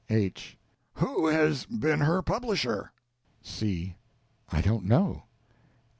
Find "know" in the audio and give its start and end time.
4.85-5.25